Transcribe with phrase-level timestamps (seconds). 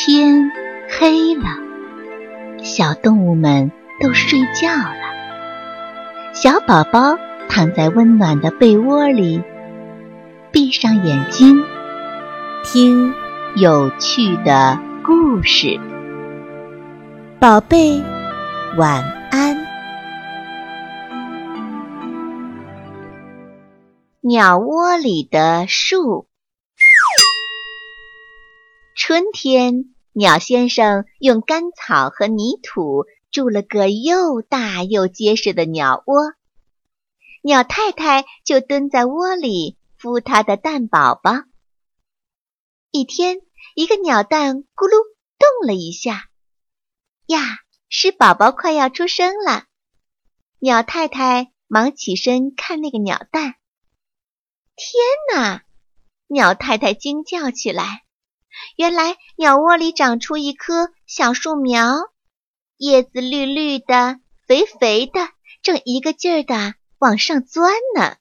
[0.00, 0.52] 天
[0.88, 1.42] 黑了，
[2.62, 6.32] 小动物们都睡觉了。
[6.32, 9.42] 小宝宝躺在温暖的被窝里，
[10.52, 11.64] 闭上眼睛，
[12.62, 13.12] 听
[13.56, 15.80] 有趣的故事。
[17.40, 18.00] 宝贝，
[18.76, 19.02] 晚
[19.32, 19.66] 安。
[24.20, 26.28] 鸟窝里的树。
[29.00, 36.34] 春天，鸟先生用干草和泥土筑了个又大又结实的鸟窝，
[37.42, 41.32] 鸟太太就蹲在窝里孵它的蛋宝宝。
[42.90, 43.42] 一天，
[43.74, 44.96] 一个鸟蛋咕噜
[45.38, 46.28] 动了一下，
[47.26, 47.38] 呀，
[47.88, 49.66] 是宝宝快要出生了。
[50.58, 53.54] 鸟太太忙起身看那个鸟蛋，
[54.74, 54.92] 天
[55.32, 55.62] 哪！
[56.26, 58.04] 鸟太太惊叫起来。
[58.76, 61.96] 原来鸟窝里长出一棵小树苗，
[62.76, 65.28] 叶子绿绿的、肥肥的，
[65.62, 68.16] 正一个劲儿的往上钻呢。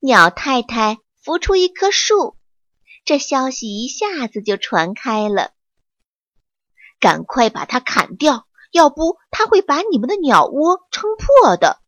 [0.00, 2.36] 鸟太太孵出一棵树，
[3.04, 5.52] 这消息一下子就传开了。
[6.98, 11.80] 赶快把它砍掉，要不它会把你们的鸟窝撑破的。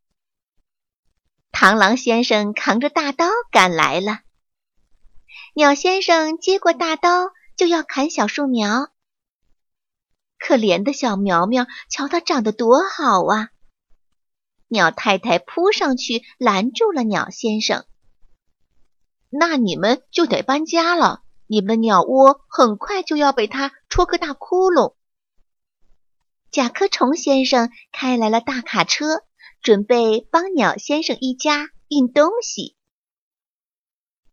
[1.52, 4.20] 螳螂先生扛着大刀赶来了。
[5.54, 8.90] 鸟先生接过大刀，就要砍小树苗。
[10.38, 13.50] 可怜的小苗苗，瞧它长得多好啊！
[14.68, 17.84] 鸟太太扑上去拦住了鸟先生。
[19.28, 24.94] 那你们就得搬家了，你们的鸟窝很快就要被它戳个大窟窿。
[26.50, 29.22] 甲壳虫先生开来了大卡车，
[29.60, 32.74] 准备帮鸟先生一家运东西。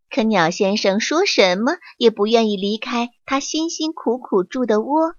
[0.09, 5.15] 可鸟先生说什么也不愿意离开他辛辛苦苦住的窝。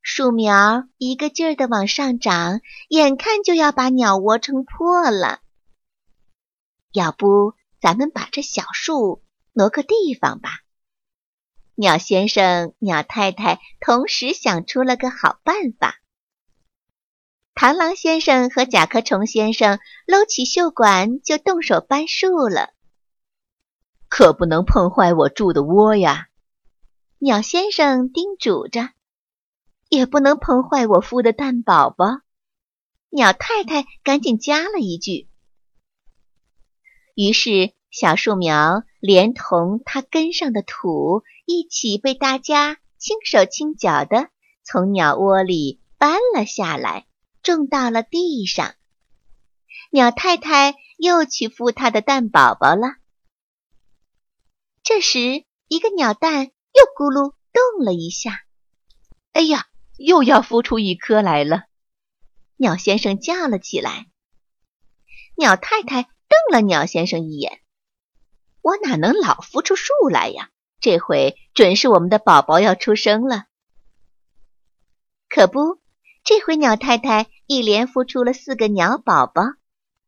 [0.00, 5.40] 树苗一个劲儿的往上长，眼看就要把鸟窝撑破了。
[6.92, 10.60] 要不咱们把这小树挪个地方吧？
[11.74, 16.00] 鸟先生、鸟太太同时想出了个好办法。
[17.54, 22.70] 螳螂先生和甲壳虫先生搂起袖管就动手搬树了。
[24.08, 26.28] 可不能碰坏我住的窝呀！
[27.18, 28.90] 鸟先生叮嘱着，
[29.88, 32.20] 也不能碰坏我孵的蛋宝宝。
[33.10, 35.28] 鸟太太赶紧加了一句。
[37.14, 44.28] 于是，小树苗连同它根上的土一起被大家轻手轻脚的
[44.62, 47.06] 从鸟窝里搬了下来，
[47.42, 48.74] 种到了地上。
[49.90, 52.96] 鸟太太又去孵它的蛋宝宝了。
[54.88, 58.40] 这时，一个鸟蛋又咕噜动了一下。
[59.34, 59.66] 哎呀，
[59.98, 61.64] 又要孵出一颗来了！
[62.56, 64.06] 鸟先生叫了起来。
[65.36, 67.60] 鸟太太瞪了鸟先生一眼
[68.64, 70.48] ：“我哪能老孵出树来呀？
[70.80, 73.44] 这回准是我们的宝宝要出生了。”
[75.28, 75.82] 可不，
[76.24, 79.42] 这回鸟太太一连孵出了四个鸟宝宝，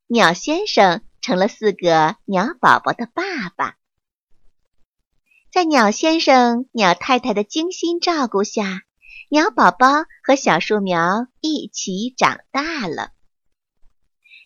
[0.07, 3.77] 鸟先生成了四个鸟宝宝的爸爸。
[5.53, 8.83] 在鸟先生、鸟太太的精心照顾下，
[9.28, 13.11] 鸟宝宝和小树苗一起长大了。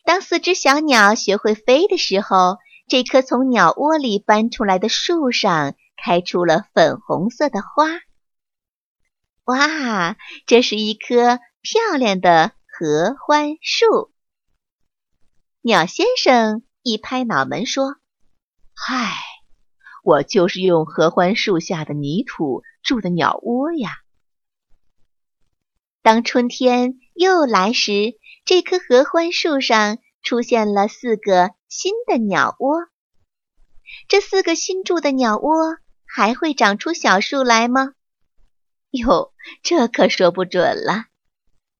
[0.06, 2.56] 当四只小鸟学会飞的时候，
[2.88, 7.86] 这棵从鸟窝里搬出来的树上开出了粉红色的花。
[9.44, 10.16] 哇，
[10.46, 14.10] 这是一棵漂亮的合欢树！
[15.60, 17.96] 鸟先生一拍脑门说
[18.74, 19.14] ：“嗨！”
[20.04, 23.90] 我就是用合欢树下的泥土筑的鸟窝呀。
[26.02, 32.80] 当春天又来时，这棵合欢树上出现了四个新的鸟窝。
[34.06, 37.94] 这四个新筑的鸟窝还会长出小树来吗？
[38.90, 41.06] 哟，这可说不准了。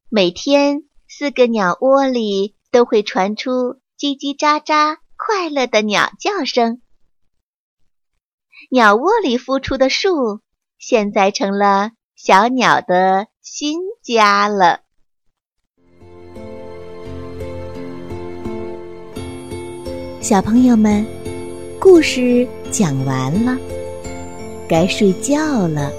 [0.08, 6.80] 每天，四个鸟窝里都会传出叽叽喳喳、快乐的鸟叫声。
[8.70, 10.40] 鸟窝里孵出的树，
[10.78, 14.80] 现在成了小鸟的新家了。
[20.20, 21.04] 小朋友们，
[21.78, 23.56] 故事讲完了，
[24.66, 25.92] 该睡觉了，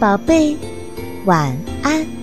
[0.00, 0.56] 宝贝，
[1.24, 2.17] 晚安。